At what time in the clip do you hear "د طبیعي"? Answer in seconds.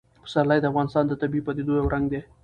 1.07-1.41